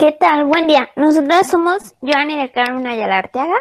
[0.00, 0.46] ¿Qué tal?
[0.46, 0.88] Buen día.
[0.96, 3.58] Nosotras somos Joanny de Carmen Ayala Arteaga,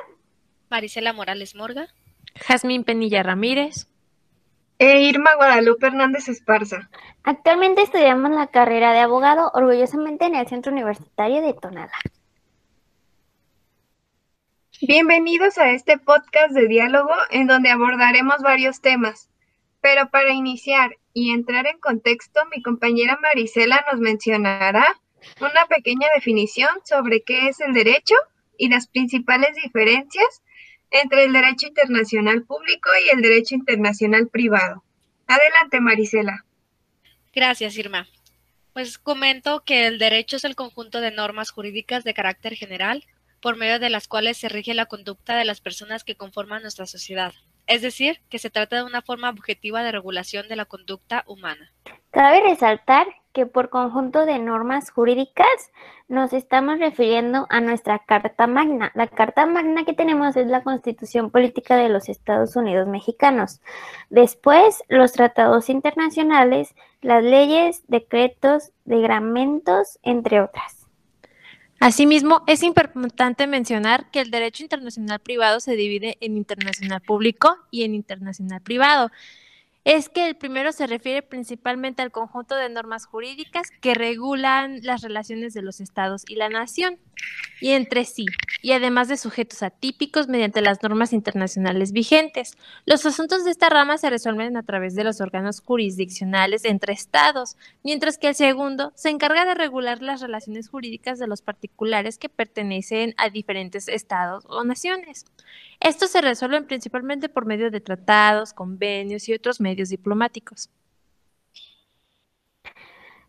[0.70, 1.90] Marisela Morales Morga,
[2.34, 3.90] Jazmín Penilla Ramírez
[4.78, 6.90] e Irma Guadalupe Hernández Esparza.
[7.24, 12.00] Actualmente estudiamos la carrera de abogado orgullosamente en el Centro Universitario de Tonalá.
[14.80, 19.30] Bienvenidos a este podcast de diálogo en donde abordaremos varios temas.
[19.82, 24.88] Pero para iniciar y entrar en contexto, mi compañera Marisela nos mencionará
[25.40, 28.16] una pequeña definición sobre qué es el derecho
[28.58, 30.42] y las principales diferencias
[30.92, 34.84] entre el derecho internacional público y el derecho internacional privado.
[35.28, 36.46] Adelante, Marisela.
[37.34, 38.08] Gracias, Irma.
[38.74, 43.06] Pues comento que el derecho es el conjunto de normas jurídicas de carácter general
[43.42, 46.86] por medio de las cuales se rige la conducta de las personas que conforman nuestra
[46.86, 47.34] sociedad.
[47.68, 51.72] Es decir, que se trata de una forma objetiva de regulación de la conducta humana.
[52.12, 55.48] Cabe resaltar que por conjunto de normas jurídicas
[56.08, 58.92] nos estamos refiriendo a nuestra Carta Magna.
[58.96, 63.62] La Carta Magna que tenemos es la Constitución Política de los Estados Unidos Mexicanos.
[64.10, 70.88] Después, los tratados internacionales, las leyes, decretos, reglamentos, entre otras.
[71.80, 77.84] Asimismo, es importante mencionar que el derecho internacional privado se divide en internacional público y
[77.84, 79.12] en internacional privado
[79.86, 85.02] es que el primero se refiere principalmente al conjunto de normas jurídicas que regulan las
[85.02, 87.00] relaciones de los estados y la nación
[87.62, 88.26] y entre sí,
[88.62, 92.58] y además de sujetos atípicos mediante las normas internacionales vigentes.
[92.86, 97.58] Los asuntos de esta rama se resuelven a través de los órganos jurisdiccionales entre estados,
[97.84, 102.30] mientras que el segundo se encarga de regular las relaciones jurídicas de los particulares que
[102.30, 105.26] pertenecen a diferentes estados o naciones.
[105.82, 110.70] Estos se resuelven principalmente por medio de tratados, convenios y otros medios diplomáticos.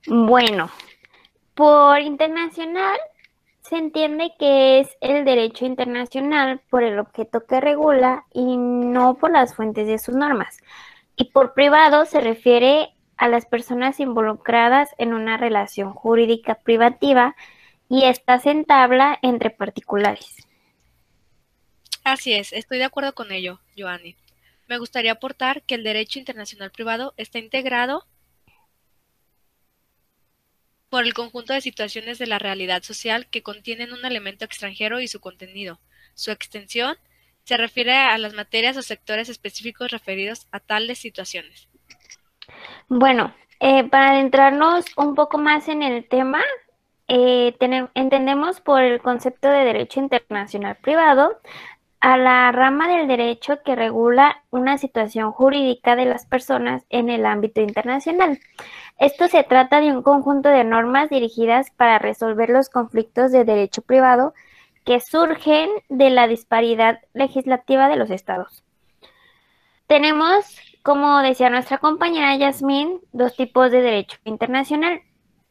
[0.07, 0.71] Bueno,
[1.55, 2.99] por internacional
[3.61, 9.31] se entiende que es el derecho internacional por el objeto que regula y no por
[9.31, 10.59] las fuentes de sus normas.
[11.17, 17.37] Y por privado se refiere a las personas involucradas en una relación jurídica privativa
[17.89, 20.49] y esta se entabla entre particulares.
[22.03, 24.17] Así es, estoy de acuerdo con ello, Joanny.
[24.71, 28.07] Me gustaría aportar que el derecho internacional privado está integrado
[30.89, 35.09] por el conjunto de situaciones de la realidad social que contienen un elemento extranjero y
[35.09, 35.81] su contenido.
[36.15, 36.97] Su extensión
[37.43, 41.67] se refiere a las materias o sectores específicos referidos a tales situaciones.
[42.87, 46.45] Bueno, eh, para adentrarnos un poco más en el tema,
[47.09, 47.57] eh,
[47.95, 51.41] entendemos por el concepto de derecho internacional privado
[52.01, 57.27] a la rama del derecho que regula una situación jurídica de las personas en el
[57.27, 58.41] ámbito internacional.
[58.99, 63.83] Esto se trata de un conjunto de normas dirigidas para resolver los conflictos de derecho
[63.83, 64.35] privado
[64.85, 68.65] que surgen de la disparidad legislativa de los estados.
[69.87, 75.03] Tenemos, como decía nuestra compañera Yasmín, dos tipos de derecho internacional,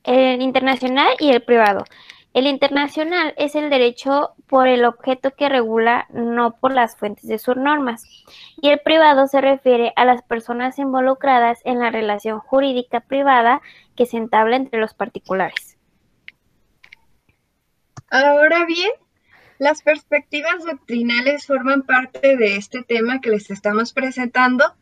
[0.03, 1.83] el internacional y el privado.
[2.31, 7.39] El internacional es el derecho por el objeto que regula, no por las fuentes de
[7.39, 8.03] sus normas.
[8.61, 13.61] Y el privado se refiere a las personas involucradas en la relación jurídica privada
[13.95, 15.77] que se entabla entre los particulares.
[18.11, 18.91] Ahora bien,
[19.57, 24.75] las perspectivas doctrinales forman parte de este tema que les estamos presentando,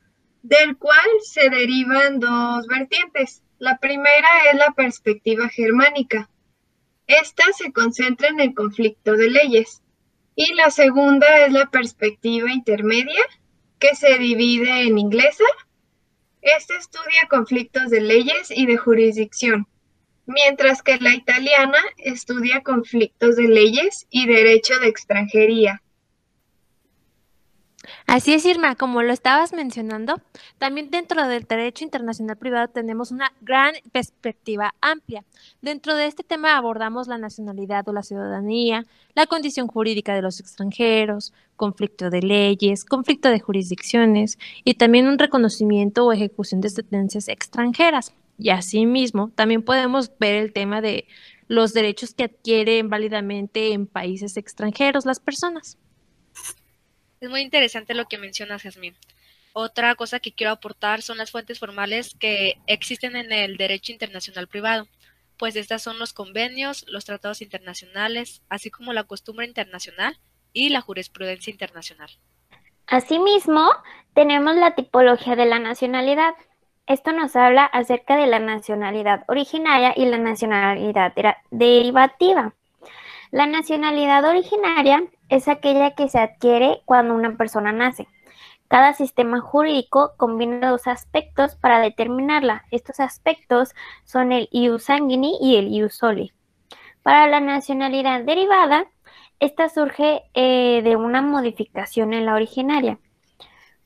[0.44, 3.42] del cual se derivan dos vertientes.
[3.58, 6.30] La primera es la perspectiva germánica
[7.08, 9.82] esta se concentra en el conflicto de leyes.
[10.36, 13.24] Y la segunda es la perspectiva intermedia,
[13.80, 15.46] que se divide en inglesa.
[16.42, 19.68] Esta estudia conflictos de leyes y de jurisdicción,
[20.26, 25.82] mientras que la italiana estudia conflictos de leyes y derecho de extranjería.
[28.06, 30.22] Así es, Irma, como lo estabas mencionando,
[30.58, 35.24] también dentro del derecho internacional privado tenemos una gran perspectiva amplia.
[35.62, 38.86] Dentro de este tema abordamos la nacionalidad o la ciudadanía,
[39.16, 45.18] la condición jurídica de los extranjeros, conflicto de leyes, conflicto de jurisdicciones y también un
[45.20, 48.14] reconocimiento o ejecución de sentencias extranjeras.
[48.38, 51.08] Y asimismo, también podemos ver el tema de
[51.48, 55.78] los derechos que adquieren válidamente en países extranjeros las personas.
[57.20, 58.96] Es muy interesante lo que mencionas, Jasmine.
[59.54, 64.48] Otra cosa que quiero aportar son las fuentes formales que existen en el derecho internacional
[64.48, 64.88] privado,
[65.38, 70.20] pues estas son los convenios, los tratados internacionales, así como la costumbre internacional
[70.54, 72.10] y la jurisprudencia internacional.
[72.88, 73.72] Asimismo,
[74.14, 76.34] tenemos la tipología de la nacionalidad.
[76.86, 81.14] Esto nos habla acerca de la nacionalidad originaria y la nacionalidad
[81.52, 82.54] derivativa.
[83.32, 88.08] La nacionalidad originaria es aquella que se adquiere cuando una persona nace.
[88.68, 92.66] Cada sistema jurídico combina dos aspectos para determinarla.
[92.72, 96.34] Estos aspectos son el ius sanguini y el ius soli.
[97.02, 98.88] Para la nacionalidad derivada,
[99.40, 103.00] esta surge eh, de una modificación en la originaria.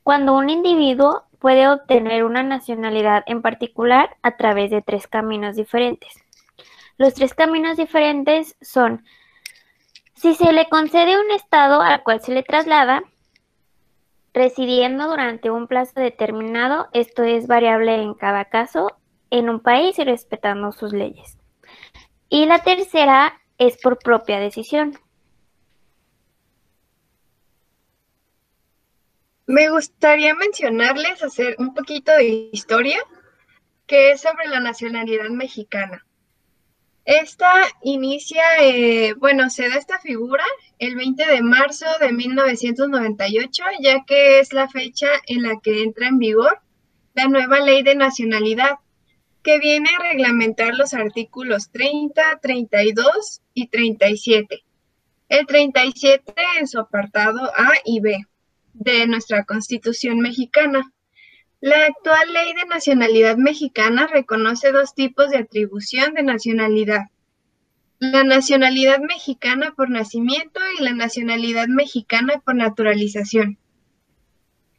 [0.02, 6.12] Cuando un individuo puede obtener una nacionalidad en particular a través de tres caminos diferentes.
[6.98, 9.04] Los tres caminos diferentes son
[10.22, 13.02] si se le concede un estado al cual se le traslada,
[14.32, 18.96] residiendo durante un plazo determinado, esto es variable en cada caso,
[19.30, 21.38] en un país y respetando sus leyes.
[22.28, 24.96] Y la tercera es por propia decisión.
[29.46, 33.02] Me gustaría mencionarles, hacer un poquito de historia,
[33.88, 36.06] que es sobre la nacionalidad mexicana.
[37.04, 37.52] Esta
[37.82, 40.44] inicia, eh, bueno, se da esta figura
[40.78, 46.06] el 20 de marzo de 1998, ya que es la fecha en la que entra
[46.06, 46.60] en vigor
[47.14, 48.78] la nueva ley de nacionalidad,
[49.42, 54.62] que viene a reglamentar los artículos 30, 32 y 37.
[55.28, 58.26] El 37 en su apartado A y B
[58.74, 60.92] de nuestra Constitución mexicana.
[61.62, 67.02] La actual ley de nacionalidad mexicana reconoce dos tipos de atribución de nacionalidad.
[68.00, 73.58] La nacionalidad mexicana por nacimiento y la nacionalidad mexicana por naturalización.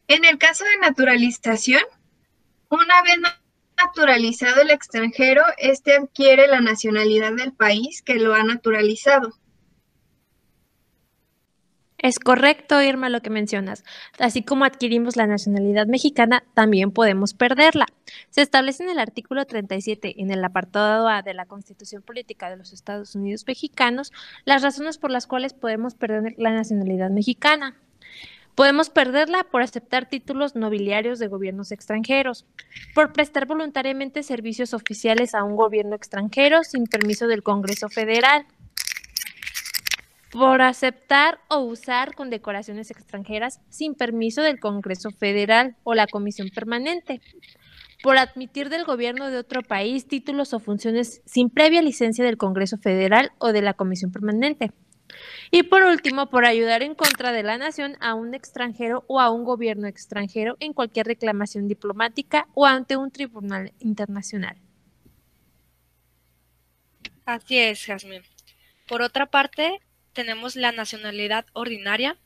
[0.10, 1.84] En el caso de naturalización,
[2.68, 3.16] una vez
[3.78, 9.32] naturalizado el extranjero, éste adquiere la nacionalidad del país que lo ha naturalizado.
[12.04, 13.86] Es correcto, Irma, lo que mencionas.
[14.20, 17.86] Así como adquirimos la nacionalidad mexicana, también podemos perderla.
[18.30, 22.58] Se establece en el artículo 37, en el apartado A de la Constitución Política de
[22.58, 24.12] los Estados Unidos Mexicanos,
[24.44, 27.78] las razones por las cuales podemos perder la nacionalidad mexicana.
[28.54, 32.46] Podemos perderla por aceptar títulos nobiliarios de gobiernos extranjeros,
[32.94, 38.46] por prestar voluntariamente servicios oficiales a un gobierno extranjero sin permiso del Congreso Federal,
[40.34, 47.22] por aceptar o usar condecoraciones extranjeras sin permiso del Congreso Federal o la Comisión Permanente,
[48.02, 52.80] por admitir del gobierno de otro país títulos o funciones sin previa licencia del Congreso
[52.80, 54.72] Federal o de la Comisión Permanente.
[55.52, 59.30] Y por último, por ayudar en contra de la nación a un extranjero o a
[59.30, 64.58] un gobierno extranjero en cualquier reclamación diplomática o ante un tribunal internacional.
[67.24, 68.24] Así es, Jasmine.
[68.88, 69.80] Por otra parte,
[70.14, 72.18] tenemos la nacionalidad ordinaria,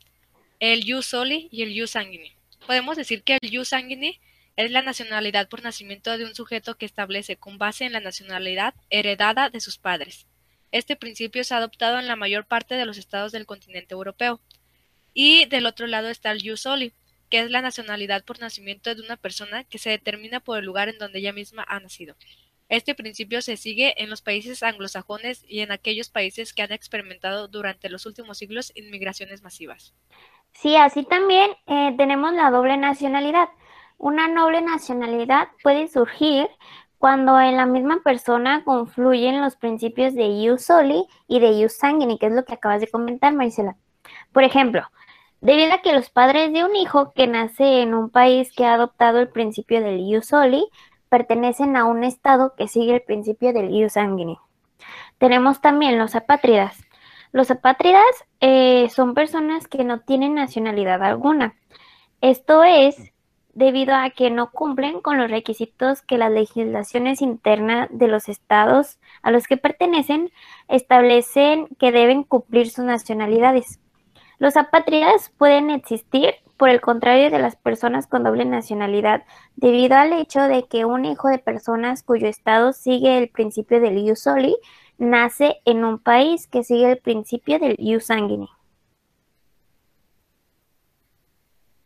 [0.60, 2.32] el jus soli y el jus sanguini.
[2.66, 4.20] Podemos decir que el jus sanguini
[4.56, 8.74] es la nacionalidad por nacimiento de un sujeto que establece con base en la nacionalidad
[8.90, 10.26] heredada de sus padres.
[10.72, 14.40] Este principio es adoptado en la mayor parte de los estados del continente europeo.
[15.14, 16.92] Y del otro lado está el jus soli,
[17.30, 20.88] que es la nacionalidad por nacimiento de una persona que se determina por el lugar
[20.88, 22.16] en donde ella misma ha nacido.
[22.68, 27.48] Este principio se sigue en los países anglosajones y en aquellos países que han experimentado
[27.48, 29.94] durante los últimos siglos inmigraciones masivas.
[30.52, 33.48] Sí, así también eh, tenemos la doble nacionalidad.
[33.96, 36.48] Una noble nacionalidad puede surgir
[36.98, 42.18] cuando en la misma persona confluyen los principios de ius soli y de ius sanguini,
[42.18, 43.76] que es lo que acabas de comentar, Marisela.
[44.32, 44.82] Por ejemplo,
[45.40, 48.74] debido a que los padres de un hijo que nace en un país que ha
[48.74, 50.66] adoptado el principio del ius soli
[51.08, 54.38] pertenecen a un estado que sigue el principio del ius sanguini.
[55.18, 56.76] Tenemos también los apátridas.
[57.32, 58.04] Los apátridas
[58.40, 61.56] eh, son personas que no tienen nacionalidad alguna.
[62.20, 63.12] Esto es
[63.52, 68.98] debido a que no cumplen con los requisitos que las legislaciones internas de los estados
[69.20, 70.30] a los que pertenecen
[70.68, 73.80] establecen que deben cumplir sus nacionalidades.
[74.38, 79.22] Los apátridas pueden existir por el contrario de las personas con doble nacionalidad,
[79.56, 83.96] debido al hecho de que un hijo de personas cuyo estado sigue el principio del
[83.96, 84.56] ius soli
[84.98, 88.48] nace en un país que sigue el principio del ius sanguini.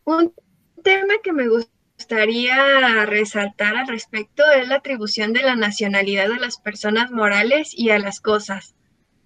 [0.04, 0.34] Un
[0.82, 6.58] tema que me gustaría resaltar al respecto es la atribución de la nacionalidad a las
[6.58, 8.74] personas morales y a las cosas,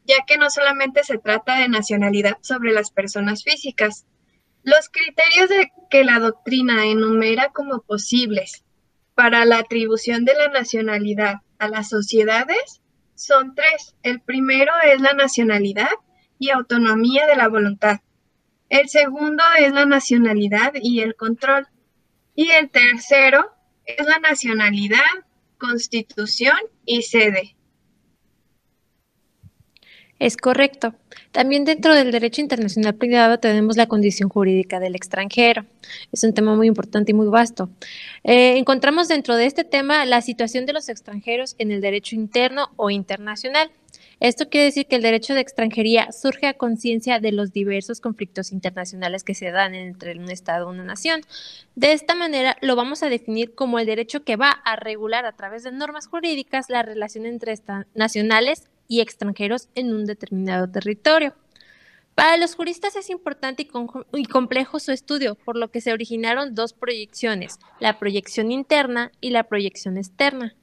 [0.05, 4.07] ya que no solamente se trata de nacionalidad sobre las personas físicas,
[4.67, 8.65] los criterios de que la doctrina enumera como posibles
[9.15, 12.83] para la atribución de la nacionalidad a las sociedades
[13.15, 13.95] son tres.
[14.03, 15.93] El primero es la nacionalidad
[16.41, 18.01] y autonomía de la voluntad.
[18.69, 21.69] El segundo es la nacionalidad y el control.
[22.35, 23.53] Y el tercero
[23.85, 24.99] es la nacionalidad,
[25.59, 27.56] constitución y sede.
[30.19, 30.95] Es correcto.
[31.31, 35.67] También dentro del derecho internacional privado tenemos la condición jurídica del extranjero.
[36.11, 37.69] Es un tema muy importante y muy vasto.
[38.25, 42.71] Eh, encontramos dentro de este tema la situación de los extranjeros en el derecho interno
[42.77, 43.71] o internacional.
[44.19, 48.51] Esto quiere decir que el derecho de extranjería surge a conciencia de los diversos conflictos
[48.51, 51.21] internacionales que se dan entre un Estado y una nación.
[51.75, 55.33] De esta manera lo vamos a definir como el derecho que va a regular a
[55.33, 57.55] través de normas jurídicas la relación entre
[57.95, 61.35] nacionales y extranjeros en un determinado territorio.
[62.17, 63.69] Para los juristas es importante
[64.15, 69.31] y, complejo su estudio, por lo que se originaron dos proyecciones, la proyección interna y
[69.31, 70.57] la proyección externa.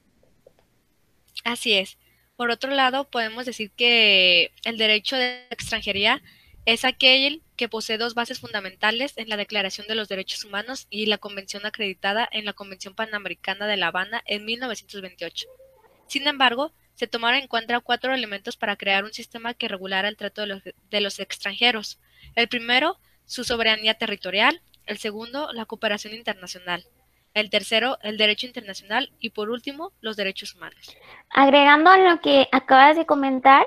[1.43, 1.99] Así es.
[2.35, 6.23] Por otro lado, podemos decir que el derecho de extranjería
[6.65, 11.05] es aquel que posee dos bases fundamentales en la Declaración de los Derechos Humanos y
[11.05, 15.47] la Convención acreditada en la Convención Panamericana de La Habana en 1928.
[16.07, 20.17] Sin embargo, se tomaron en cuenta cuatro elementos para crear un sistema que regulara el
[20.17, 21.99] trato de los, extranjeros.
[22.35, 24.61] El primero, su soberanía territorial.
[24.85, 26.85] El segundo, la cooperación internacional.
[27.33, 29.11] El tercero, el derecho internacional.
[29.19, 30.95] Y por último, los derechos humanos.
[31.29, 33.65] Agregando a lo que acabas de comentar,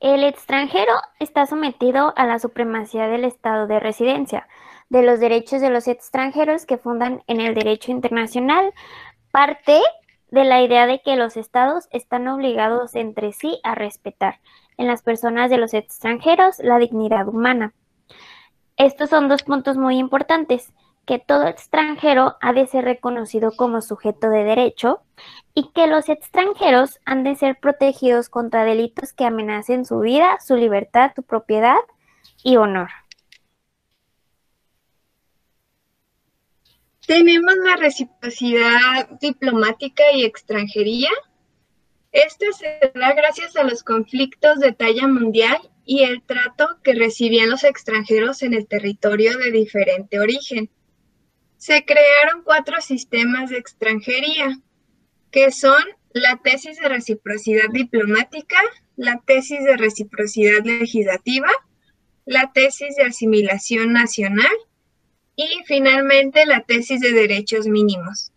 [0.00, 4.46] el extranjero está sometido a la supremacía del estado de residencia,
[4.88, 8.72] de los derechos de los extranjeros que fundan en el derecho internacional,
[9.32, 9.80] parte
[10.30, 14.40] de la idea de que los estados están obligados entre sí a respetar
[14.76, 17.74] en las personas de los extranjeros la dignidad humana.
[18.76, 20.72] Estos son dos puntos muy importantes,
[21.04, 25.00] que todo extranjero ha de ser reconocido como sujeto de derecho
[25.54, 30.54] y que los extranjeros han de ser protegidos contra delitos que amenacen su vida, su
[30.56, 31.78] libertad, su propiedad
[32.44, 32.90] y honor.
[37.08, 41.08] Tenemos la reciprocidad diplomática y extranjería.
[42.12, 47.48] Esta se da gracias a los conflictos de talla mundial y el trato que recibían
[47.48, 50.68] los extranjeros en el territorio de diferente origen.
[51.56, 54.60] Se crearon cuatro sistemas de extranjería,
[55.30, 58.58] que son la tesis de reciprocidad diplomática,
[58.96, 61.48] la tesis de reciprocidad legislativa,
[62.26, 64.52] la tesis de asimilación nacional
[65.38, 68.32] y finalmente la tesis de derechos mínimos.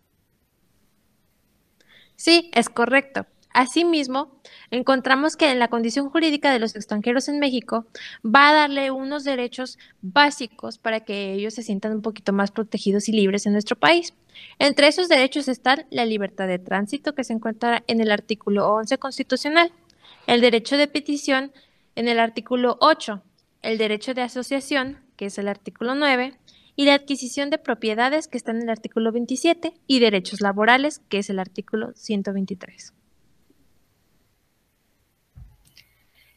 [2.14, 3.26] Sí, es correcto.
[3.52, 4.40] Asimismo,
[4.70, 7.86] encontramos que en la condición jurídica de los extranjeros en México
[8.24, 13.08] va a darle unos derechos básicos para que ellos se sientan un poquito más protegidos
[13.08, 14.14] y libres en nuestro país.
[14.60, 18.98] Entre esos derechos están la libertad de tránsito, que se encuentra en el artículo 11
[18.98, 19.72] constitucional,
[20.28, 21.52] el derecho de petición
[21.96, 23.20] en el artículo 8,
[23.62, 26.38] el derecho de asociación, que es el artículo 9,
[26.76, 31.18] y la adquisición de propiedades que están en el artículo 27 y derechos laborales que
[31.18, 32.94] es el artículo 123.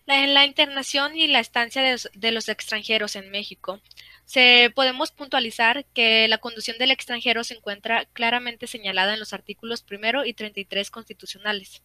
[0.07, 3.81] En la internación y la estancia de los, extranjeros en México,
[4.25, 9.81] se podemos puntualizar que la conducción del extranjero se encuentra claramente señalada en los artículos
[9.81, 11.81] primero y 33 constitucionales.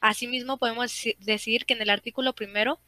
[0.00, 2.80] Asimismo, podemos decir que en el artículo primero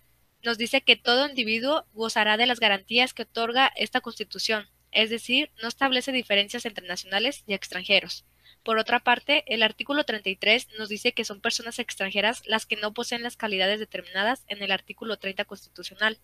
[0.42, 5.50] nos dice que todo individuo gozará de las garantías que otorga esta Constitución, es decir,
[5.62, 8.24] no establece diferencias entre nacionales y extranjeros.
[8.62, 12.94] Por otra parte, el artículo 33 nos dice que son personas extranjeras las que no
[12.94, 16.18] poseen las calidades determinadas en el artículo 30 constitucional.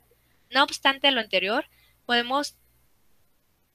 [0.51, 1.67] No obstante lo anterior,
[2.07, 2.57] podemos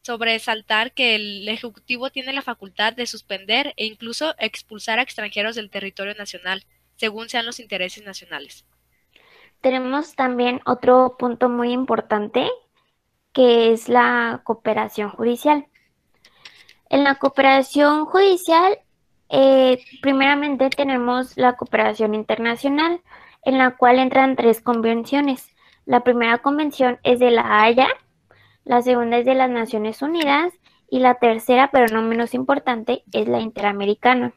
[0.02, 5.70] sobresaltar que el Ejecutivo tiene la facultad de suspender e incluso expulsar a extranjeros del
[5.70, 8.66] territorio nacional, según sean los intereses nacionales.
[9.62, 12.50] Tenemos también otro punto muy importante
[13.36, 15.68] que es la cooperación judicial.
[16.89, 18.80] En la cooperación judicial,
[19.27, 23.01] eh, primeramente tenemos la cooperación internacional,
[23.44, 25.50] en la cual entran tres convenciones.
[25.86, 27.89] La primera convención es de la Haya,
[28.63, 30.54] la segunda es de las Naciones Unidas
[30.89, 34.34] y la tercera, pero no menos importante, es la Interamericana.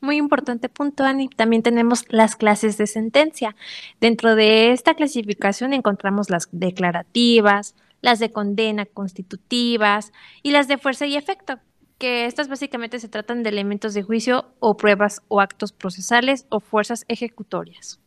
[0.00, 1.28] Muy importante punto, Ani.
[1.28, 3.54] También tenemos las clases de sentencia.
[4.00, 11.04] Dentro de esta clasificación encontramos las declarativas, las de condena constitutivas y las de fuerza
[11.06, 11.60] y efecto,
[11.98, 16.60] que estas básicamente se tratan de elementos de juicio o pruebas o actos procesales o
[16.60, 18.00] fuerzas ejecutorias.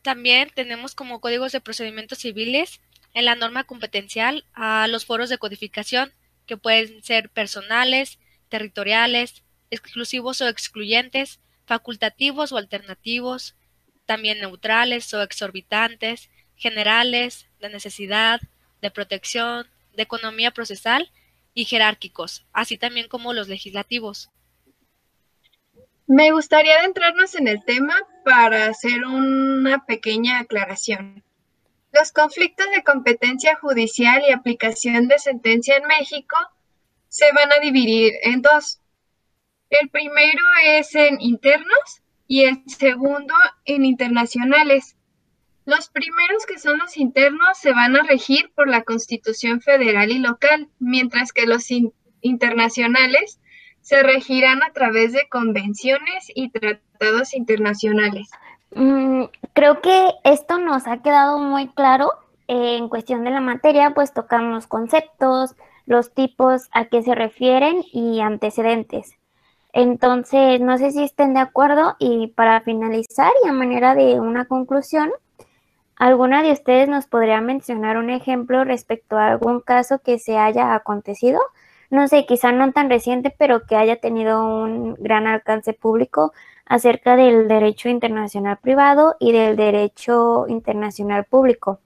[0.00, 2.80] También tenemos como códigos de procedimientos civiles
[3.12, 6.12] en la norma competencial a los foros de codificación,
[6.46, 8.18] que pueden ser personales,
[8.52, 13.56] territoriales, exclusivos o excluyentes, facultativos o alternativos,
[14.04, 18.42] también neutrales o exorbitantes, generales, de necesidad,
[18.82, 19.66] de protección,
[19.96, 21.10] de economía procesal
[21.54, 24.28] y jerárquicos, así también como los legislativos.
[26.06, 31.24] Me gustaría adentrarnos en el tema, para hacer una pequeña aclaración.
[31.90, 36.36] Los conflictos de competencia judicial y aplicación de sentencia en México
[37.12, 38.80] se van a dividir en dos.
[39.68, 43.34] El primero es en internos y el segundo
[43.66, 44.96] en internacionales.
[45.66, 50.20] Los primeros que son los internos se van a regir por la Constitución federal y
[50.20, 51.66] local, mientras que los
[52.22, 53.38] internacionales
[53.82, 58.30] se regirán a través de convenciones y tratados internacionales.
[58.74, 62.10] Mm, creo que esto nos ha quedado muy claro
[62.48, 65.54] en cuestión de la materia, pues tocamos conceptos,
[65.86, 69.16] los tipos a qué se refieren y antecedentes.
[69.72, 74.44] Entonces, no sé si estén de acuerdo y para finalizar y a manera de una
[74.44, 75.10] conclusión,
[75.96, 80.74] ¿alguna de ustedes nos podría mencionar un ejemplo respecto a algún caso que se haya
[80.74, 81.40] acontecido?
[81.90, 86.32] No sé, quizá no tan reciente, pero que haya tenido un gran alcance público
[86.66, 91.80] acerca del derecho internacional privado y del derecho internacional público.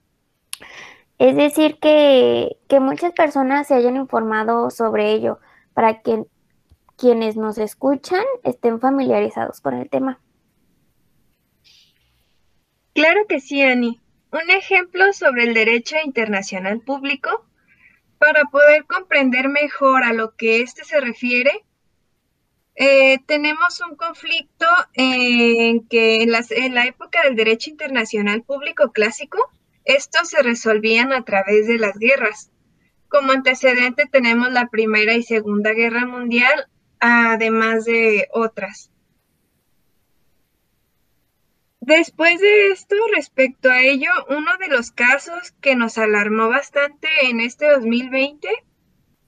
[1.18, 5.38] Es decir, que, que muchas personas se hayan informado sobre ello
[5.72, 6.24] para que
[6.96, 10.20] quienes nos escuchan estén familiarizados con el tema.
[12.94, 14.00] Claro que sí, Ani.
[14.32, 17.46] Un ejemplo sobre el derecho internacional público,
[18.18, 21.64] para poder comprender mejor a lo que éste se refiere,
[22.74, 29.38] eh, tenemos un conflicto en que en, en la época del derecho internacional público clásico,
[29.86, 32.50] estos se resolvían a través de las guerras.
[33.08, 36.68] Como antecedente tenemos la Primera y Segunda Guerra Mundial,
[37.00, 38.90] además de otras.
[41.80, 47.38] Después de esto, respecto a ello, uno de los casos que nos alarmó bastante en
[47.38, 48.48] este 2020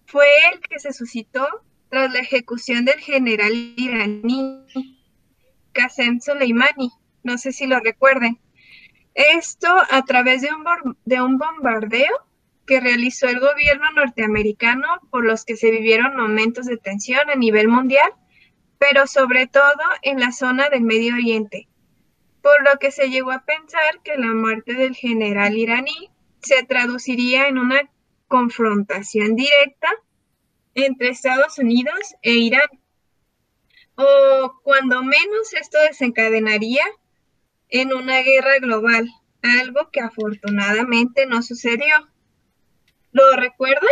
[0.06, 1.46] fue el que se suscitó
[1.88, 4.66] tras la ejecución del general iraní
[5.72, 6.90] Qasem Soleimani.
[7.22, 8.40] No sé si lo recuerden.
[9.18, 10.64] Esto a través de un,
[11.24, 12.24] un bombardeo
[12.68, 17.66] que realizó el gobierno norteamericano por los que se vivieron momentos de tensión a nivel
[17.66, 18.12] mundial,
[18.78, 21.66] pero sobre todo en la zona del Medio Oriente,
[22.42, 27.48] por lo que se llegó a pensar que la muerte del general iraní se traduciría
[27.48, 27.90] en una
[28.28, 29.88] confrontación directa
[30.74, 32.70] entre Estados Unidos e Irán,
[33.96, 36.84] o cuando menos esto desencadenaría
[37.68, 39.08] en una guerra global,
[39.42, 42.08] algo que afortunadamente no sucedió.
[43.12, 43.88] ¿Lo recuerdan?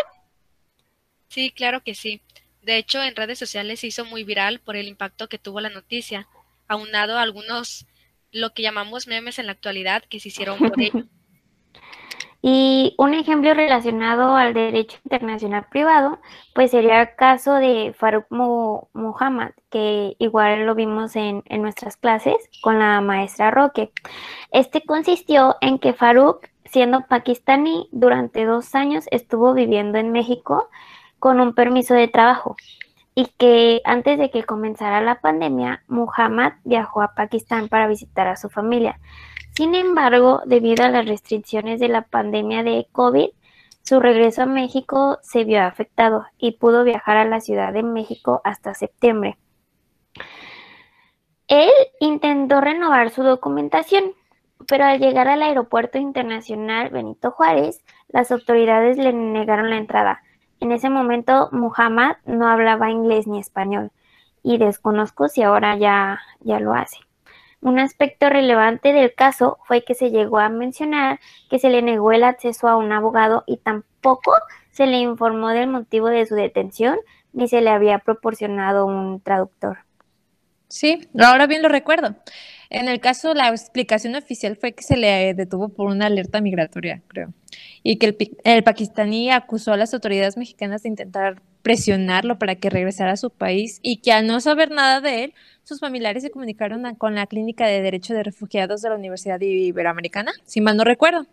[1.29, 2.21] Sí, claro que sí.
[2.63, 5.71] De hecho, en redes sociales se hizo muy viral por el impacto que tuvo la
[5.71, 6.29] noticia,
[6.69, 7.87] aunado a algunos
[8.33, 11.05] lo que llamamos memes en la actualidad que se hicieron por ello.
[12.43, 16.19] Y un ejemplo relacionado al derecho internacional privado,
[16.55, 22.37] pues sería el caso de Farouk Muhammad, que igual lo vimos en, en, nuestras clases
[22.63, 23.91] con la maestra Roque.
[24.53, 30.69] Este consistió en que Farouk, siendo pakistaní, durante dos años estuvo viviendo en México
[31.19, 32.57] con un permiso de trabajo
[33.19, 38.37] y que antes de que comenzara la pandemia, Muhammad viajó a Pakistán para visitar a
[38.37, 39.01] su familia.
[39.57, 43.31] Sin embargo, debido a las restricciones de la pandemia de COVID,
[43.81, 48.43] su regreso a México se vio afectado y pudo viajar a la Ciudad de México
[48.45, 49.39] hasta septiembre.
[51.49, 54.13] Él intentó renovar su documentación,
[54.69, 60.21] pero al llegar al Aeropuerto Internacional Benito Juárez, las autoridades le negaron la entrada.
[60.61, 63.91] En ese momento, Muhammad no hablaba inglés ni español
[64.43, 67.06] y desconozco si ahora ya, ya lo hace.
[67.61, 72.13] Un aspecto relevante del caso fue que se llegó a mencionar que se le negó
[72.13, 74.33] el acceso a un abogado y tampoco
[74.71, 76.99] se le informó del motivo de su detención
[77.33, 79.79] ni se le había proporcionado un traductor.
[80.69, 82.17] Sí, ahora bien lo recuerdo.
[82.71, 87.03] En el caso, la explicación oficial fue que se le detuvo por una alerta migratoria,
[87.09, 87.33] creo,
[87.83, 92.71] y que el, el pakistaní acusó a las autoridades mexicanas de intentar presionarlo para que
[92.71, 96.31] regresara a su país y que al no saber nada de él, sus familiares se
[96.31, 100.85] comunicaron con la Clínica de Derecho de Refugiados de la Universidad Iberoamericana, si mal no
[100.85, 101.27] recuerdo.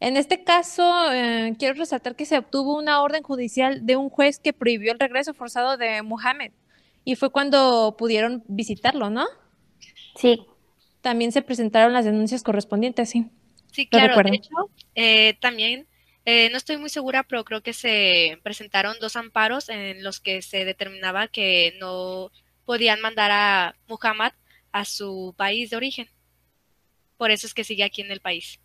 [0.00, 4.38] En este caso, eh, quiero resaltar que se obtuvo una orden judicial de un juez
[4.38, 6.52] que prohibió el regreso forzado de Mohamed
[7.04, 9.24] y fue cuando pudieron visitarlo, ¿no?
[10.16, 10.46] Sí.
[11.00, 13.26] También se presentaron las denuncias correspondientes, sí.
[13.72, 14.20] Sí, claro.
[14.22, 14.50] De hecho,
[14.94, 15.86] eh, también,
[16.24, 20.42] eh, no estoy muy segura, pero creo que se presentaron dos amparos en los que
[20.42, 22.30] se determinaba que no
[22.64, 24.32] podían mandar a Muhammad
[24.72, 26.08] a su país de origen.
[27.16, 28.60] Por eso es que sigue aquí en el país.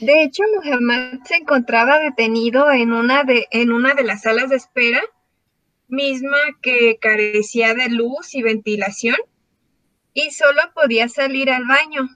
[0.00, 4.56] De hecho, Muhammad se encontraba detenido en una de, en una de las salas de
[4.56, 5.00] espera,
[5.88, 9.16] misma que carecía de luz y ventilación
[10.14, 12.08] y solo podía salir al baño.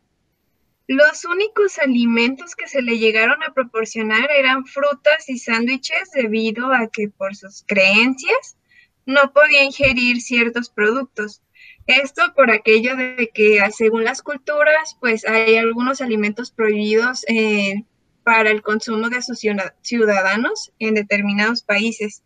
[0.88, 6.88] Los únicos alimentos que se le llegaron a proporcionar eran frutas y sándwiches debido a
[6.88, 8.56] que por sus creencias
[9.04, 11.42] no podía ingerir ciertos productos.
[11.86, 17.84] Esto por aquello de que según las culturas, pues hay algunos alimentos prohibidos eh,
[18.24, 19.40] para el consumo de sus
[19.82, 22.22] ciudadanos en determinados países.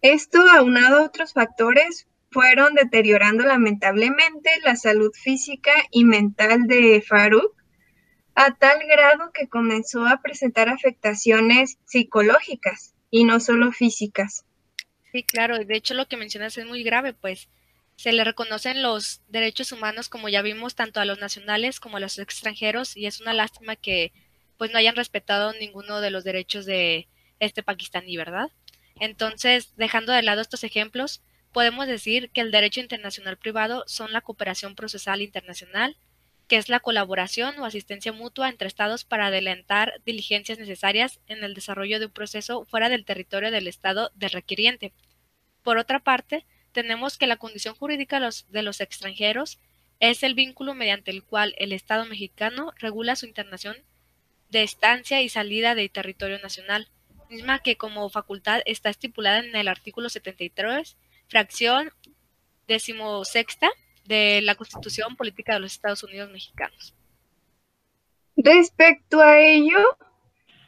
[0.00, 7.54] Esto, aunado a otros factores, fueron deteriorando lamentablemente la salud física y mental de Farouk
[8.34, 14.44] a tal grado que comenzó a presentar afectaciones psicológicas y no solo físicas.
[15.12, 17.48] Sí, claro, de hecho lo que mencionas es muy grave, pues
[17.94, 22.00] se le reconocen los derechos humanos, como ya vimos, tanto a los nacionales como a
[22.00, 24.12] los extranjeros, y es una lástima que
[24.58, 27.06] pues no hayan respetado ninguno de los derechos de
[27.38, 28.50] este pakistaní, ¿verdad?
[28.98, 31.22] Entonces, dejando de lado estos ejemplos,
[31.54, 35.96] podemos decir que el derecho internacional privado son la cooperación procesal internacional,
[36.48, 41.54] que es la colaboración o asistencia mutua entre estados para adelantar diligencias necesarias en el
[41.54, 44.92] desarrollo de un proceso fuera del territorio del estado del requiriente.
[45.62, 49.60] Por otra parte, tenemos que la condición jurídica de los extranjeros
[50.00, 53.76] es el vínculo mediante el cual el Estado mexicano regula su internación
[54.50, 56.88] de estancia y salida del territorio nacional,
[57.30, 60.96] misma que como facultad está estipulada en el artículo 73,
[61.28, 61.90] fracción
[62.66, 63.70] decimosexta
[64.04, 66.94] de la Constitución Política de los Estados Unidos Mexicanos.
[68.36, 69.78] Respecto a ello,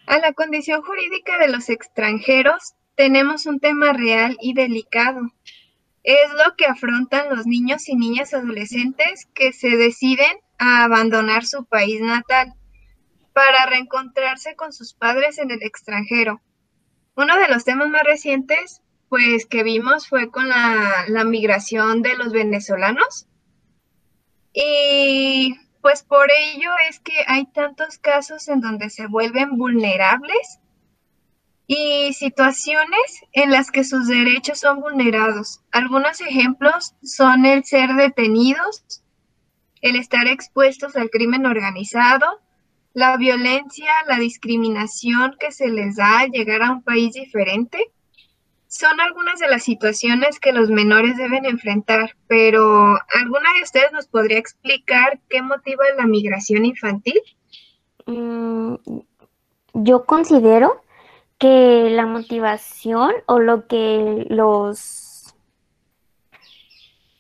[0.07, 5.21] a la condición jurídica de los extranjeros, tenemos un tema real y delicado,
[6.07, 11.65] es lo que afrontan los niños y niñas adolescentes que se deciden a abandonar su
[11.65, 12.55] país natal
[13.33, 16.41] para reencontrarse con sus padres en el extranjero.
[17.17, 22.33] Uno de los temas más recientes, pues que vimos fue con la, migración de los
[22.33, 23.27] venezolanos.
[24.53, 30.61] Y pues por ello es que hay tantos casos en donde se vuelven vulnerables
[31.67, 35.63] y situaciones en las que sus derechos son vulnerados.
[35.73, 39.03] Algunos ejemplos son el ser detenidos,
[39.81, 42.41] el estar expuestos al crimen organizado,
[42.97, 47.93] la violencia, la discriminación que se les da al llegar a un país diferente.
[48.79, 54.07] Son algunas de las situaciones que los menores deben enfrentar, pero ¿alguna de ustedes nos
[54.07, 57.19] podría explicar qué motiva la migración infantil?
[58.05, 58.75] Mm,
[59.73, 60.83] yo considero
[61.39, 65.35] que la motivación o lo que los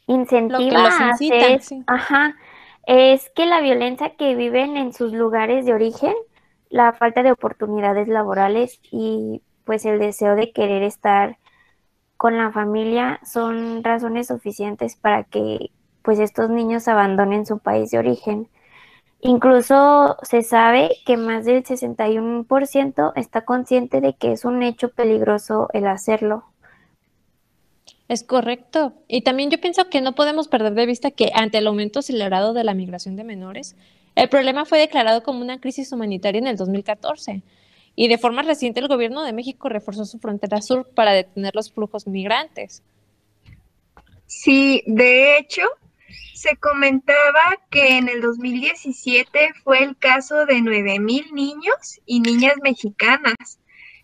[0.07, 2.37] incentiva a hacer, ajá,
[2.87, 6.15] es que la violencia que viven en sus lugares de origen,
[6.69, 11.39] la falta de oportunidades laborales y pues el deseo de querer estar
[12.17, 15.71] con la familia son razones suficientes para que
[16.03, 18.49] pues estos niños abandonen su país de origen.
[19.21, 25.69] Incluso se sabe que más del 61% está consciente de que es un hecho peligroso
[25.73, 26.45] el hacerlo.
[28.09, 28.93] Es correcto.
[29.09, 32.53] Y también yo pienso que no podemos perder de vista que ante el aumento acelerado
[32.53, 33.75] de la migración de menores,
[34.15, 37.43] el problema fue declarado como una crisis humanitaria en el 2014.
[37.97, 41.73] Y de forma reciente el gobierno de México reforzó su frontera sur para detener los
[41.73, 42.83] flujos migrantes.
[44.27, 45.63] Sí, de hecho,
[46.35, 53.35] se comentaba que en el 2017 fue el caso de 9.000 niños y niñas mexicanas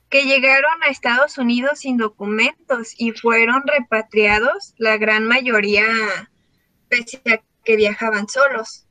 [0.09, 5.85] que llegaron a Estados Unidos sin documentos y fueron repatriados, la gran mayoría
[6.89, 8.87] pese a que viajaban solos.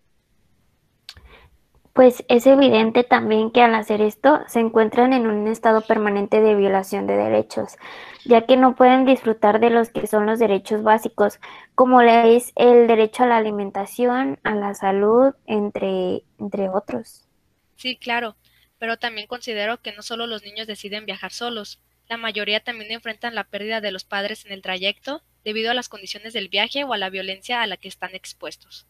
[1.93, 6.55] Pues es evidente también que al hacer esto se encuentran en un estado permanente de
[6.55, 7.75] violación de derechos,
[8.23, 11.39] ya que no pueden disfrutar de los que son los derechos básicos,
[11.75, 17.27] como es el derecho a la alimentación, a la salud, entre, entre otros.
[17.75, 18.37] Sí, claro,
[18.77, 23.35] pero también considero que no solo los niños deciden viajar solos, la mayoría también enfrentan
[23.35, 26.93] la pérdida de los padres en el trayecto debido a las condiciones del viaje o
[26.93, 28.87] a la violencia a la que están expuestos.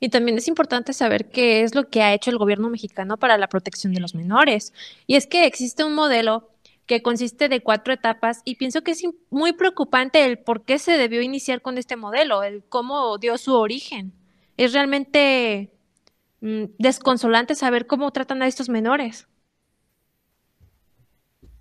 [0.00, 3.38] Y también es importante saber qué es lo que ha hecho el gobierno mexicano para
[3.38, 4.72] la protección de los menores.
[5.06, 6.50] Y es que existe un modelo
[6.86, 10.96] que consiste de cuatro etapas y pienso que es muy preocupante el por qué se
[10.96, 14.12] debió iniciar con este modelo, el cómo dio su origen.
[14.56, 15.72] Es realmente
[16.40, 19.26] mm, desconsolante saber cómo tratan a estos menores.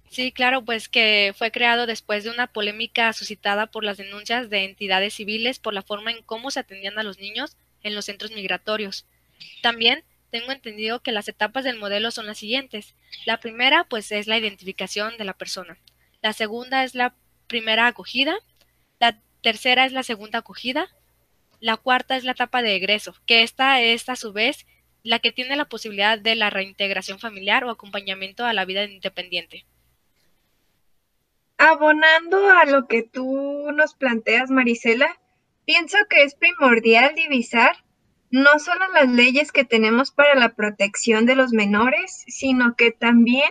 [0.10, 4.64] Sí, claro, pues que fue creado después de una polémica suscitada por las denuncias de
[4.64, 8.32] entidades civiles por la forma en cómo se atendían a los niños en los centros
[8.32, 9.06] migratorios.
[9.62, 12.96] También tengo entendido que las etapas del modelo son las siguientes.
[13.26, 15.78] La primera, pues, es la identificación de la persona.
[16.22, 17.16] La segunda es la
[17.48, 18.36] primera acogida.
[19.00, 20.90] La tercera es la segunda acogida.
[21.62, 24.66] La cuarta es la etapa de egreso, que esta es a su vez
[25.04, 29.66] la que tiene la posibilidad de la reintegración familiar o acompañamiento a la vida independiente.
[31.58, 35.18] Abonando a lo que tú nos planteas, Marisela,
[35.66, 37.76] pienso que es primordial divisar
[38.32, 43.50] no solo las leyes que tenemos para la protección de los menores, sino que también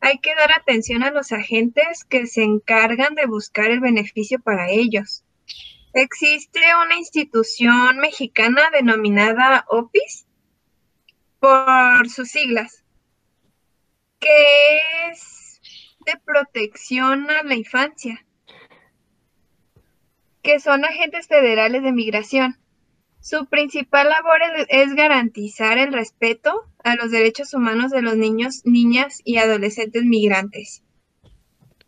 [0.00, 4.70] hay que dar atención a los agentes que se encargan de buscar el beneficio para
[4.70, 5.24] ellos.
[5.92, 10.26] Existe una institución mexicana denominada OPIS,
[11.40, 12.84] por sus siglas,
[14.18, 14.78] que
[15.10, 15.60] es
[16.04, 18.24] de protección a la infancia,
[20.42, 22.56] que son agentes federales de migración.
[23.20, 29.20] Su principal labor es garantizar el respeto a los derechos humanos de los niños, niñas
[29.24, 30.82] y adolescentes migrantes.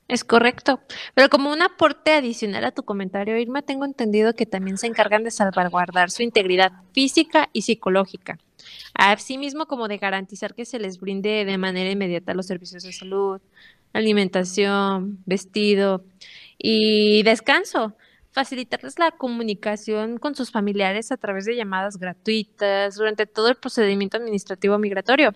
[0.09, 0.81] Es correcto.
[1.15, 5.25] Pero como un aporte adicional a tu comentario, Irma, tengo entendido que también se encargan
[5.25, 8.38] de salvaguardar su integridad física y psicológica.
[8.93, 13.41] Asimismo, como de garantizar que se les brinde de manera inmediata los servicios de salud,
[13.95, 16.05] alimentación, vestido
[16.59, 17.97] y descanso
[18.33, 24.16] facilitarles la comunicación con sus familiares a través de llamadas gratuitas durante todo el procedimiento
[24.16, 25.35] administrativo migratorio.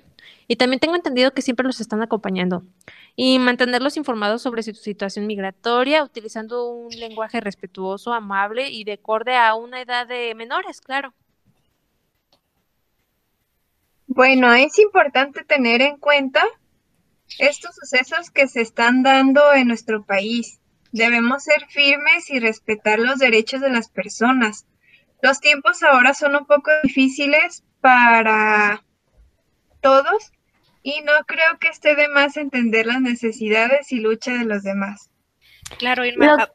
[0.49, 2.63] Y también tengo entendido que siempre los están acompañando.
[3.15, 9.37] Y mantenerlos informados sobre su situación migratoria, utilizando un lenguaje respetuoso, amable y de acorde
[9.37, 11.13] a una edad de menores, claro.
[14.07, 16.43] Bueno, es importante tener en cuenta
[17.39, 20.61] estos sucesos que se están dando en nuestro país
[20.97, 24.67] Debemos ser firmes y respetar los derechos de las personas.
[25.21, 28.83] Los tiempos ahora son un poco difíciles para
[29.83, 30.33] todos
[30.83, 35.11] y no creo que esté de más entender las necesidades y lucha de los demás.
[35.79, 36.49] Claro, Irma.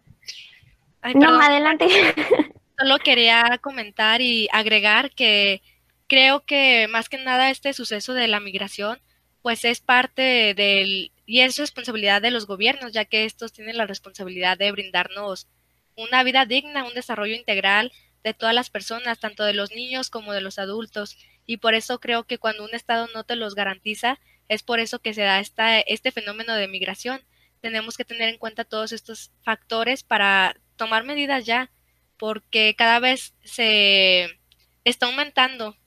[1.14, 1.86] no, adelante.
[2.80, 5.62] Solo quería comentar y agregar que
[6.08, 9.00] creo que más que nada este suceso de la migración
[9.42, 13.88] pues es parte del y es responsabilidad de los gobiernos, ya que estos tienen la
[13.88, 15.48] responsabilidad de brindarnos
[15.96, 17.92] una vida digna, un desarrollo integral
[18.24, 21.18] de todas las personas, tanto de los niños como de los adultos.
[21.46, 25.00] Y por eso creo que cuando un Estado no te los garantiza, es por eso
[25.00, 27.22] que se da esta, este fenómeno de migración.
[27.62, 31.72] Tenemos que tener en cuenta todos estos factores para tomar medidas ya,
[32.18, 34.40] porque cada vez se
[34.84, 35.78] está aumentando,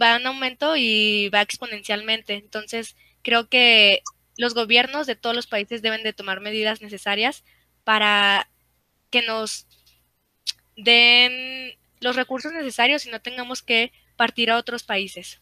[0.00, 2.34] va en aumento y va exponencialmente.
[2.34, 4.02] Entonces, creo que
[4.36, 7.44] los gobiernos de todos los países deben de tomar medidas necesarias
[7.84, 8.48] para
[9.10, 9.66] que nos
[10.76, 15.40] den los recursos necesarios y no tengamos que partir a otros países.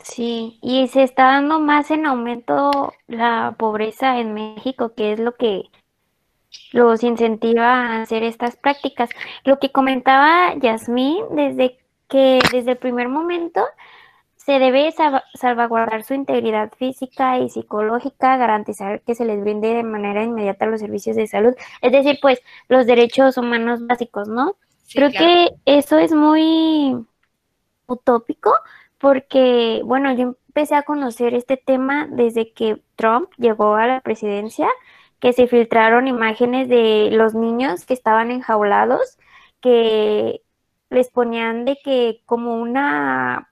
[0.00, 5.34] Sí, y se está dando más en aumento la pobreza en México, que es lo
[5.36, 5.62] que
[6.72, 9.10] los incentiva a hacer estas prácticas.
[9.44, 13.64] Lo que comentaba Yasmín, desde que desde el primer momento
[14.36, 14.94] se debe
[15.34, 20.80] salvaguardar su integridad física y psicológica, garantizar que se les brinde de manera inmediata los
[20.80, 24.56] servicios de salud, es decir, pues los derechos humanos básicos, ¿no?
[24.90, 26.96] Creo que eso es muy
[27.86, 28.54] utópico
[28.96, 34.68] porque, bueno, yo empecé a conocer este tema desde que Trump llegó a la presidencia,
[35.20, 39.18] que se filtraron imágenes de los niños que estaban enjaulados,
[39.60, 40.40] que
[40.90, 43.50] les ponían de que como una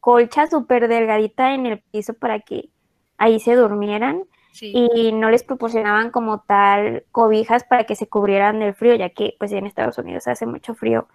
[0.00, 2.70] colcha súper delgadita en el piso para que
[3.18, 4.24] ahí se durmieran
[4.62, 9.36] y no les proporcionaban como tal cobijas para que se cubrieran del frío, ya que
[9.38, 11.08] pues en Estados Unidos hace mucho frío.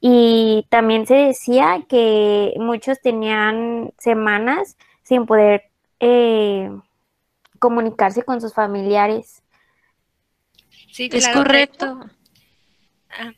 [0.00, 5.64] Y también se decía que muchos tenían semanas sin poder
[6.00, 6.70] eh,
[7.58, 9.42] comunicarse con sus familiares.
[10.90, 12.00] Sí, es correcto.
[13.10, 13.32] Ah,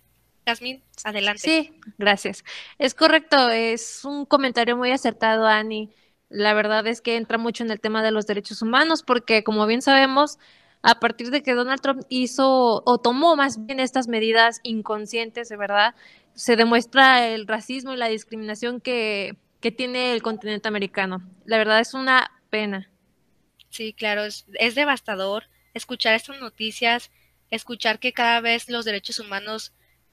[1.04, 1.40] adelante.
[1.40, 2.44] Sí, gracias.
[2.78, 5.90] Es correcto, es un comentario muy acertado, Ani.
[6.28, 9.66] La verdad es que entra mucho en el tema de los derechos humanos, porque como
[9.66, 10.38] bien sabemos,
[10.82, 15.56] a partir de que Donald Trump hizo o tomó más bien estas medidas inconscientes, de
[15.56, 15.94] verdad,
[16.34, 21.22] se demuestra el racismo y la discriminación que, que tiene el continente americano.
[21.44, 22.90] La verdad es una pena.
[23.68, 27.10] Sí, claro, es, es devastador escuchar estas noticias,
[27.50, 29.72] escuchar que cada vez los derechos humanos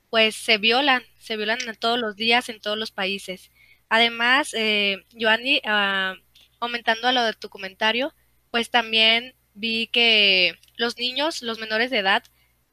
[0.09, 3.51] pues se violan, se violan todos los días en todos los países.
[3.89, 6.15] Además, eh, Joanny, ah,
[6.59, 8.13] aumentando a lo de tu comentario,
[8.51, 12.23] pues también vi que los niños, los menores de edad,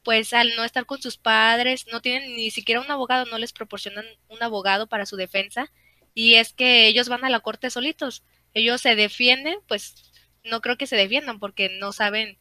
[0.03, 3.53] pues al no estar con sus padres, no tienen ni siquiera un abogado, no les
[3.53, 5.73] proporcionan un abogado para su defensa,
[6.14, 8.25] y es que ellos van a la corte solitos.
[8.55, 10.12] Ellos se defienden, pues
[10.44, 12.38] no creo que se defiendan porque no saben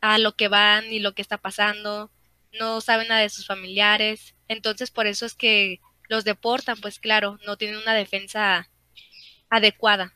[0.00, 2.10] a lo que van ni lo que está pasando,
[2.58, 4.34] no saben nada de sus familiares.
[4.48, 8.68] Entonces, por eso es que los deportan, pues claro, no tienen una defensa
[9.48, 10.14] adecuada.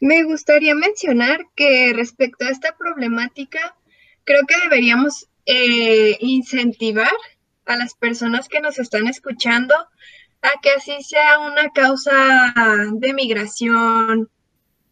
[0.00, 3.76] Me gustaría mencionar que respecto a esta problemática,
[4.24, 7.12] creo que deberíamos eh, incentivar
[7.66, 9.74] a las personas que nos están escuchando
[10.42, 12.54] a que así sea una causa
[12.92, 14.30] de migración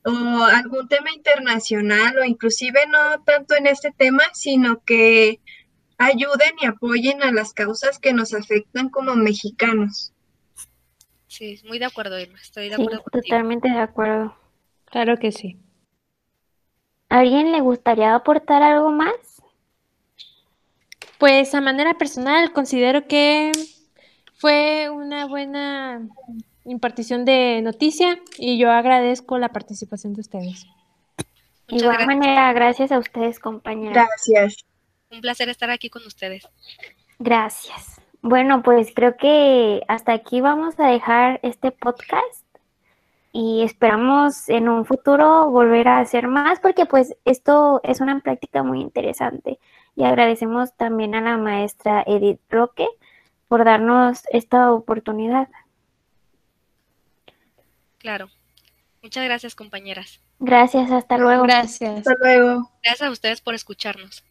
[0.05, 5.41] o algún tema internacional o inclusive no tanto en este tema, sino que
[5.99, 10.13] ayuden y apoyen a las causas que nos afectan como mexicanos.
[11.29, 12.39] Sí, muy de acuerdo, Irma.
[12.41, 13.23] Estoy de Sí, acuerdo contigo.
[13.23, 14.37] totalmente de acuerdo.
[14.87, 15.59] Claro que sí.
[17.09, 19.15] ¿A ¿Alguien le gustaría aportar algo más?
[21.19, 23.53] Pues a manera personal considero que
[24.35, 26.07] fue una buena
[26.65, 30.67] impartición de noticia y yo agradezco la participación de ustedes.
[31.69, 32.07] De igual gracias.
[32.07, 34.09] manera, gracias a ustedes, compañeras.
[34.09, 34.65] Gracias.
[35.11, 36.49] Un placer estar aquí con ustedes.
[37.19, 38.01] Gracias.
[38.23, 42.45] Bueno, pues creo que hasta aquí vamos a dejar este podcast
[43.33, 48.63] y esperamos en un futuro volver a hacer más porque pues esto es una práctica
[48.63, 49.59] muy interesante
[49.95, 52.89] y agradecemos también a la maestra Edith Roque
[53.47, 55.49] por darnos esta oportunidad.
[57.99, 58.29] Claro.
[59.03, 60.21] Muchas gracias, compañeras.
[60.39, 61.45] Gracias, hasta luego.
[61.45, 61.99] Gracias.
[61.99, 62.71] Hasta luego.
[62.83, 64.25] Gracias a ustedes por escucharnos.